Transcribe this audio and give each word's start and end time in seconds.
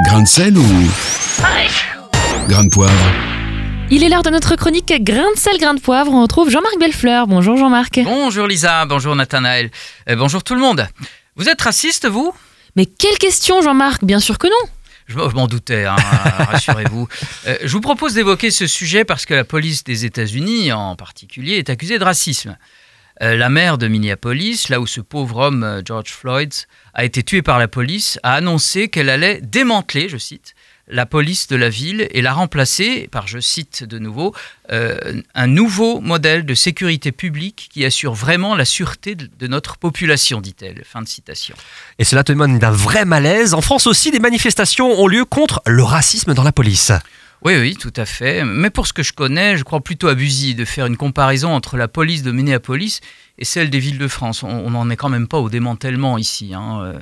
Grain 0.00 0.22
de 0.22 0.26
sel 0.28 0.56
ou 0.56 0.64
grain 2.48 2.64
de 2.64 2.70
poivre 2.70 2.92
Il 3.90 4.02
est 4.02 4.08
l'heure 4.08 4.22
de 4.22 4.30
notre 4.30 4.56
chronique 4.56 4.92
Grain 5.02 5.30
de 5.34 5.38
sel, 5.38 5.58
grain 5.58 5.74
de 5.74 5.80
poivre. 5.80 6.12
On 6.12 6.22
retrouve 6.22 6.50
Jean-Marc 6.50 6.78
Bellefleur. 6.80 7.26
Bonjour 7.26 7.56
Jean-Marc. 7.56 8.00
Bonjour 8.02 8.46
Lisa, 8.46 8.84
bonjour 8.86 9.14
Nathanaël, 9.14 9.70
Euh, 10.08 10.16
bonjour 10.16 10.42
tout 10.42 10.54
le 10.54 10.60
monde. 10.60 10.88
Vous 11.36 11.48
êtes 11.48 11.60
raciste, 11.60 12.06
vous? 12.08 12.32
Mais 12.74 12.86
quelle 12.86 13.18
question 13.18 13.60
Jean-Marc? 13.62 14.02
Bien 14.04 14.18
sûr 14.18 14.38
que 14.38 14.46
non. 14.48 14.70
Je 15.06 15.16
m'en 15.16 15.46
doutais, 15.46 15.84
hein, 15.84 15.96
rassurez-vous. 16.50 17.06
Euh, 17.46 17.58
je 17.62 17.68
vous 17.72 17.80
propose 17.82 18.14
d'évoquer 18.14 18.50
ce 18.50 18.66
sujet 18.66 19.04
parce 19.04 19.26
que 19.26 19.34
la 19.34 19.44
police 19.44 19.84
des 19.84 20.04
États-Unis, 20.06 20.72
en 20.72 20.96
particulier, 20.96 21.58
est 21.58 21.68
accusée 21.70 21.98
de 21.98 22.04
racisme. 22.04 22.56
Euh, 23.20 23.36
la 23.36 23.48
maire 23.48 23.78
de 23.78 23.88
Minneapolis, 23.88 24.68
là 24.68 24.80
où 24.80 24.86
ce 24.86 25.00
pauvre 25.00 25.36
homme, 25.38 25.64
euh, 25.64 25.82
George 25.84 26.10
Floyd, 26.10 26.52
a 26.94 27.04
été 27.04 27.22
tué 27.22 27.42
par 27.42 27.58
la 27.58 27.68
police, 27.68 28.18
a 28.22 28.34
annoncé 28.34 28.88
qu'elle 28.88 29.10
allait 29.10 29.40
démanteler, 29.42 30.08
je 30.08 30.16
cite, 30.16 30.54
la 30.88 31.06
police 31.06 31.46
de 31.46 31.56
la 31.56 31.68
ville 31.68 32.08
et 32.10 32.22
la 32.22 32.32
remplacer 32.32 33.08
par, 33.10 33.26
je 33.26 33.38
cite 33.38 33.84
de 33.84 33.98
nouveau, 33.98 34.34
euh, 34.72 35.22
un 35.34 35.46
nouveau 35.46 36.00
modèle 36.00 36.44
de 36.44 36.54
sécurité 36.54 37.12
publique 37.12 37.68
qui 37.72 37.84
assure 37.84 38.14
vraiment 38.14 38.54
la 38.54 38.64
sûreté 38.64 39.14
de, 39.14 39.46
notre 39.46 39.76
population, 39.76 40.40
dit-elle. 40.40 40.82
Fin 40.84 41.02
de 41.02 41.08
citation. 41.08 41.54
Et 41.98 42.04
cela 42.04 42.24
témoigne 42.24 42.58
d'un 42.58 42.70
vrai 42.70 43.04
malaise. 43.04 43.54
En 43.54 43.60
France 43.60 43.86
aussi, 43.86 44.10
des 44.10 44.18
manifestations 44.18 45.00
ont 45.00 45.06
lieu 45.06 45.24
contre 45.24 45.62
le 45.66 45.82
racisme 45.82 46.34
dans 46.34 46.44
la 46.44 46.52
police. 46.52 46.92
Oui, 47.44 47.56
oui, 47.58 47.74
tout 47.74 47.92
à 47.96 48.06
fait. 48.06 48.44
Mais 48.44 48.70
pour 48.70 48.86
ce 48.86 48.92
que 48.92 49.02
je 49.02 49.12
connais, 49.12 49.56
je 49.56 49.64
crois 49.64 49.80
plutôt 49.80 50.06
abusif 50.06 50.54
de 50.54 50.64
faire 50.64 50.86
une 50.86 50.96
comparaison 50.96 51.52
entre 51.52 51.76
la 51.76 51.88
police 51.88 52.22
de 52.22 52.30
Minneapolis 52.30 53.00
et 53.38 53.44
celle 53.44 53.68
des 53.68 53.80
villes 53.80 53.98
de 53.98 54.06
France. 54.06 54.44
On 54.44 54.70
n'en 54.70 54.88
est 54.90 54.96
quand 54.96 55.08
même 55.08 55.26
pas 55.26 55.38
au 55.38 55.50
démantèlement 55.50 56.18
ici. 56.18 56.54
hein. 56.54 56.82
Euh, 56.84 56.98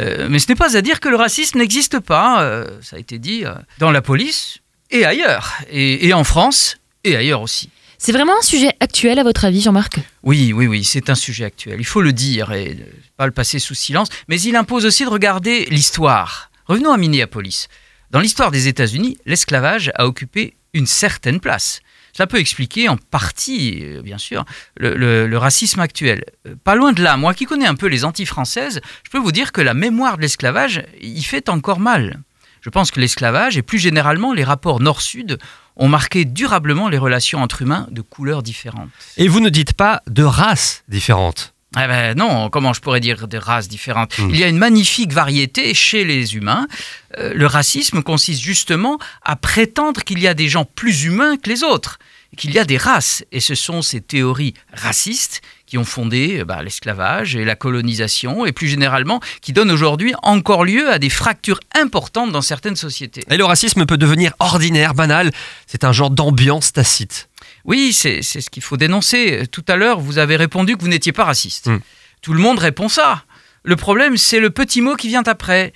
euh, 0.00 0.26
mais 0.28 0.40
ce 0.40 0.48
n'est 0.48 0.56
pas 0.56 0.76
à 0.76 0.82
dire 0.82 0.98
que 0.98 1.08
le 1.08 1.14
racisme 1.14 1.58
n'existe 1.58 2.00
pas, 2.00 2.42
euh, 2.42 2.66
ça 2.82 2.96
a 2.96 2.98
été 2.98 3.20
dit, 3.20 3.44
euh, 3.44 3.54
dans 3.78 3.92
la 3.92 4.02
police 4.02 4.58
et 4.90 5.04
ailleurs. 5.04 5.52
Et, 5.70 6.08
et 6.08 6.12
en 6.14 6.24
France 6.24 6.78
et 7.04 7.14
ailleurs 7.14 7.42
aussi. 7.42 7.70
C'est 7.98 8.12
vraiment 8.12 8.36
un 8.36 8.42
sujet 8.42 8.72
actuel 8.80 9.20
à 9.20 9.22
votre 9.22 9.44
avis 9.44 9.60
Jean-Marc? 9.62 10.00
Oui, 10.24 10.52
oui, 10.52 10.66
oui, 10.66 10.82
c'est 10.84 11.10
un 11.10 11.14
sujet 11.14 11.44
actuel. 11.44 11.76
Il 11.78 11.86
faut 11.86 12.02
le 12.02 12.12
dire 12.12 12.52
et 12.52 12.74
ne 12.74 12.84
pas 13.16 13.26
le 13.26 13.32
passer 13.32 13.58
sous 13.60 13.74
silence. 13.74 14.08
Mais 14.28 14.40
il 14.40 14.56
impose 14.56 14.84
aussi 14.84 15.04
de 15.04 15.08
regarder 15.10 15.64
l'histoire. 15.66 16.50
Revenons 16.66 16.92
à 16.92 16.98
Minneapolis. 16.98 17.68
Dans 18.16 18.22
l'histoire 18.22 18.50
des 18.50 18.66
États-Unis, 18.66 19.18
l'esclavage 19.26 19.92
a 19.94 20.06
occupé 20.06 20.56
une 20.72 20.86
certaine 20.86 21.38
place. 21.38 21.80
Cela 22.14 22.26
peut 22.26 22.38
expliquer 22.38 22.88
en 22.88 22.96
partie, 22.96 23.80
euh, 23.82 24.00
bien 24.00 24.16
sûr, 24.16 24.46
le, 24.78 25.36
racisme 25.36 25.80
actuel. 25.80 26.24
Euh, 26.46 26.54
Pas 26.64 26.76
loin 26.76 26.94
de 26.94 27.02
là, 27.02 27.18
moi 27.18 27.34
qui 27.34 27.44
connais 27.44 27.66
un 27.66 27.74
peu 27.74 27.88
les 27.88 28.06
anti-françaises, 28.06 28.80
je 29.04 29.10
peux 29.10 29.18
vous 29.18 29.32
dire 29.32 29.52
que 29.52 29.60
la 29.60 29.74
mémoire 29.74 30.16
de 30.16 30.22
l'esclavage 30.22 30.82
y 30.98 31.22
fait 31.22 31.50
encore 31.50 31.78
mal. 31.78 32.18
Je 32.62 32.70
pense 32.70 32.90
que 32.90 33.00
l'esclavage 33.00 33.58
et 33.58 33.62
plus 33.62 33.78
généralement 33.78 34.32
les 34.32 34.44
rapports 34.44 34.80
nord-sud 34.80 35.36
ont 35.76 35.88
marqué 35.88 36.24
durablement 36.24 36.88
les 36.88 36.96
relations 36.96 37.42
entre 37.42 37.60
humains 37.60 37.86
de 37.90 38.00
couleurs 38.00 38.42
différentes. 38.42 38.88
Et 39.18 39.28
vous 39.28 39.40
ne 39.40 39.50
dites 39.50 39.74
pas 39.74 40.00
de 40.06 40.22
races 40.22 40.84
différentes. 40.88 41.52
Ah 41.74 41.88
ben 41.88 42.16
non, 42.16 42.48
comment 42.48 42.72
je 42.72 42.80
pourrais 42.80 43.00
dire 43.00 43.26
des 43.28 43.38
races 43.38 43.68
différentes? 43.68 44.16
Mm. 44.18 44.30
Il 44.30 44.36
y 44.38 44.44
a 44.44 44.48
une 44.48 44.58
magnifique 44.58 45.12
variété 45.12 45.74
chez 45.74 46.04
les 46.04 46.34
humains. 46.34 46.66
Euh, 47.18 47.34
le 47.34 47.46
racisme 47.46 48.02
consiste 48.02 48.40
justement 48.40 48.98
à 49.22 49.36
prétendre 49.36 50.02
qu'il 50.04 50.18
y 50.20 50.28
a 50.28 50.34
des 50.34 50.48
gens 50.48 50.64
plus 50.64 51.04
humains 51.04 51.36
que 51.36 51.50
les 51.50 51.64
autres, 51.64 51.98
qu'il 52.36 52.52
y 52.52 52.58
a 52.58 52.64
des 52.64 52.78
races. 52.78 53.24
Et 53.32 53.40
ce 53.40 53.54
sont 53.54 53.82
ces 53.82 54.00
théories 54.00 54.54
racistes 54.72 55.42
qui 55.66 55.76
ont 55.76 55.84
fondé 55.84 56.38
euh, 56.40 56.44
bah, 56.44 56.62
l'esclavage 56.62 57.36
et 57.36 57.44
la 57.44 57.56
colonisation, 57.56 58.46
et 58.46 58.52
plus 58.52 58.68
généralement 58.68 59.20
qui 59.42 59.52
donnent 59.52 59.72
aujourd'hui 59.72 60.14
encore 60.22 60.64
lieu 60.64 60.90
à 60.90 60.98
des 60.98 61.10
fractures 61.10 61.60
importantes 61.74 62.32
dans 62.32 62.42
certaines 62.42 62.76
sociétés. 62.76 63.22
Et 63.28 63.36
le 63.36 63.44
racisme 63.44 63.84
peut 63.86 63.98
devenir 63.98 64.32
ordinaire, 64.38 64.94
banal. 64.94 65.32
C'est 65.66 65.84
un 65.84 65.92
genre 65.92 66.10
d'ambiance 66.10 66.72
tacite. 66.72 67.28
Oui, 67.66 67.92
c'est 67.92 68.22
ce 68.22 68.48
qu'il 68.48 68.62
faut 68.62 68.76
dénoncer. 68.76 69.42
Tout 69.50 69.64
à 69.68 69.76
l'heure, 69.76 70.00
vous 70.00 70.18
avez 70.18 70.36
répondu 70.36 70.76
que 70.76 70.82
vous 70.82 70.88
n'étiez 70.88 71.12
pas 71.12 71.24
raciste. 71.24 71.66
Mm. 71.66 71.80
Tout 72.22 72.32
le 72.32 72.40
monde 72.40 72.58
répond 72.58 72.88
ça. 72.88 73.24
Le 73.64 73.76
problème, 73.76 74.16
c'est 74.16 74.40
le 74.40 74.50
petit 74.50 74.80
mot 74.80 74.94
qui 74.94 75.08
vient 75.08 75.24
après. 75.26 75.72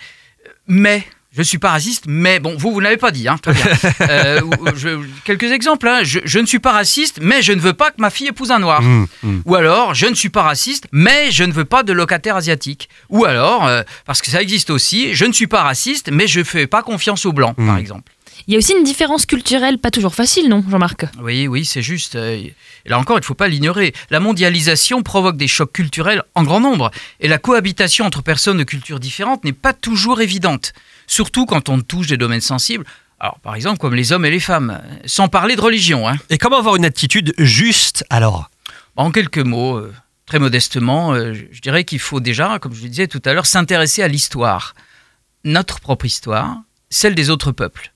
Mais. 0.66 1.04
Je 1.32 1.42
suis 1.42 1.58
pas 1.58 1.70
raciste, 1.70 2.06
mais 2.08 2.40
bon, 2.40 2.56
vous, 2.58 2.72
vous 2.72 2.80
n'avez 2.80 2.96
pas 2.96 3.12
dit, 3.12 3.28
hein, 3.28 3.38
très 3.40 3.52
bien. 3.52 3.64
Euh, 4.00 4.40
je- 4.74 4.98
quelques 5.24 5.44
exemples, 5.52 5.86
hein. 5.86 6.00
je, 6.02 6.18
je 6.24 6.40
ne 6.40 6.44
suis 6.46 6.58
pas 6.58 6.72
raciste, 6.72 7.20
mais 7.22 7.40
je 7.40 7.52
ne 7.52 7.60
veux 7.60 7.72
pas 7.72 7.92
que 7.92 8.00
ma 8.00 8.10
fille 8.10 8.26
épouse 8.26 8.50
un 8.50 8.58
noir. 8.58 8.82
Mmh, 8.82 9.06
mmh. 9.22 9.40
Ou 9.44 9.54
alors, 9.54 9.94
je 9.94 10.06
ne 10.06 10.14
suis 10.16 10.28
pas 10.28 10.42
raciste, 10.42 10.88
mais 10.90 11.30
je 11.30 11.44
ne 11.44 11.52
veux 11.52 11.64
pas 11.64 11.84
de 11.84 11.92
locataire 11.92 12.34
asiatique. 12.34 12.88
Ou 13.10 13.26
alors, 13.26 13.68
euh, 13.68 13.82
parce 14.06 14.22
que 14.22 14.28
ça 14.32 14.42
existe 14.42 14.70
aussi, 14.70 15.14
je 15.14 15.24
ne 15.24 15.32
suis 15.32 15.46
pas 15.46 15.62
raciste, 15.62 16.10
mais 16.12 16.26
je 16.26 16.40
ne 16.40 16.44
fais 16.44 16.66
pas 16.66 16.82
confiance 16.82 17.24
aux 17.24 17.32
blancs, 17.32 17.54
par 17.64 17.78
exemple. 17.78 18.10
Il 18.46 18.52
y 18.52 18.56
a 18.56 18.58
aussi 18.58 18.72
une 18.72 18.84
différence 18.84 19.26
culturelle 19.26 19.78
pas 19.78 19.90
toujours 19.90 20.14
facile, 20.14 20.48
non 20.48 20.64
Jean-Marc? 20.68 21.06
Oui, 21.20 21.46
oui, 21.46 21.64
c'est 21.64 21.82
juste. 21.82 22.16
euh, 22.16 22.34
Et 22.36 22.54
là 22.86 22.98
encore, 22.98 23.16
il 23.18 23.20
ne 23.20 23.24
faut 23.24 23.34
pas 23.34 23.48
l'ignorer. 23.48 23.92
La 24.10 24.20
mondialisation 24.20 25.02
provoque 25.02 25.36
des 25.36 25.48
chocs 25.48 25.72
culturels 25.72 26.22
en 26.34 26.42
grand 26.44 26.60
nombre. 26.60 26.90
Et 27.20 27.28
la 27.28 27.38
cohabitation 27.38 28.06
entre 28.06 28.22
personnes 28.22 28.58
de 28.58 28.64
cultures 28.64 29.00
différentes 29.00 29.44
n'est 29.44 29.52
pas 29.52 29.72
toujours 29.72 30.20
évidente. 30.20 30.72
Surtout 31.06 31.46
quand 31.46 31.68
on 31.68 31.80
touche 31.80 32.06
des 32.06 32.16
domaines 32.16 32.40
sensibles. 32.40 32.84
Alors, 33.18 33.38
par 33.40 33.54
exemple, 33.54 33.78
comme 33.78 33.94
les 33.94 34.12
hommes 34.12 34.24
et 34.24 34.30
les 34.30 34.40
femmes. 34.40 34.80
Sans 35.04 35.28
parler 35.28 35.56
de 35.56 35.60
religion. 35.60 36.08
Hein. 36.08 36.16
Et 36.30 36.38
comment 36.38 36.58
avoir 36.58 36.76
une 36.76 36.84
attitude 36.84 37.34
juste 37.38 38.04
alors? 38.10 38.50
En 38.96 39.10
quelques 39.10 39.38
mots, 39.38 39.76
euh, 39.76 39.94
très 40.26 40.38
modestement, 40.38 41.12
euh, 41.14 41.34
je 41.52 41.60
dirais 41.60 41.84
qu'il 41.84 41.98
faut 41.98 42.20
déjà, 42.20 42.58
comme 42.58 42.74
je 42.74 42.82
le 42.82 42.88
disais 42.88 43.06
tout 43.08 43.22
à 43.24 43.32
l'heure, 43.34 43.46
s'intéresser 43.46 44.02
à 44.02 44.08
l'histoire. 44.08 44.74
Notre 45.44 45.80
propre 45.80 46.06
histoire, 46.06 46.56
celle 46.90 47.14
des 47.14 47.30
autres 47.30 47.52
peuples. 47.52 47.92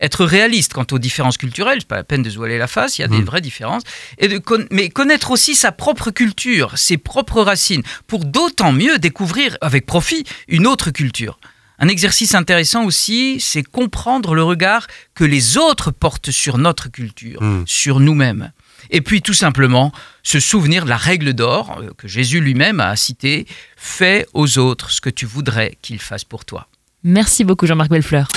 Être 0.00 0.24
réaliste 0.24 0.72
quant 0.74 0.86
aux 0.92 0.98
différences 0.98 1.36
culturelles, 1.38 1.78
c'est 1.80 1.88
pas 1.88 1.96
la 1.96 2.04
peine 2.04 2.22
de 2.22 2.30
se 2.30 2.36
voiler 2.36 2.56
la 2.58 2.66
face, 2.68 2.98
il 2.98 3.02
y 3.02 3.04
a 3.04 3.08
des 3.08 3.18
Mm. 3.18 3.24
vraies 3.24 3.40
différences, 3.40 3.82
et 4.18 4.28
de 4.28 4.38
con- 4.38 4.66
mais 4.70 4.88
connaître 4.90 5.30
aussi 5.32 5.54
sa 5.56 5.72
propre 5.72 6.10
culture, 6.10 6.78
ses 6.78 6.98
propres 6.98 7.42
racines, 7.42 7.82
pour 8.06 8.24
d'autant 8.24 8.72
mieux 8.72 8.98
découvrir 8.98 9.56
avec 9.60 9.86
profit 9.86 10.24
une 10.46 10.66
autre 10.66 10.90
culture. 10.90 11.40
Un 11.80 11.88
exercice 11.88 12.34
intéressant 12.34 12.84
aussi, 12.84 13.38
c'est 13.40 13.62
comprendre 13.62 14.34
le 14.34 14.42
regard 14.42 14.86
que 15.14 15.24
les 15.24 15.56
autres 15.56 15.90
portent 15.92 16.30
sur 16.32 16.58
notre 16.58 16.88
culture, 16.90 17.42
Mm. 17.42 17.64
sur 17.66 18.00
nous-mêmes. 18.00 18.52
Et 18.90 19.00
puis 19.00 19.20
tout 19.22 19.34
simplement 19.34 19.92
se 20.22 20.38
souvenir 20.40 20.84
de 20.84 20.90
la 20.90 20.96
règle 20.96 21.34
d'or 21.34 21.78
euh, 21.80 21.90
que 21.98 22.06
Jésus 22.08 22.40
lui-même 22.40 22.78
a 22.80 22.94
citée, 22.96 23.46
fais 23.76 24.26
aux 24.32 24.58
autres 24.58 24.90
ce 24.92 25.00
que 25.00 25.10
tu 25.10 25.26
voudrais 25.26 25.76
qu'ils 25.82 25.98
fassent 26.00 26.24
pour 26.24 26.44
toi. 26.44 26.68
Merci 27.04 27.42
beaucoup 27.44 27.66
Jean-Marc 27.66 27.90
Bellefleur. 27.90 28.28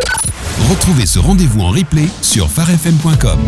Retrouvez 0.69 1.06
ce 1.06 1.19
rendez-vous 1.19 1.62
en 1.62 1.69
replay 1.69 2.07
sur 2.22 2.50
farfm.com. 2.50 3.39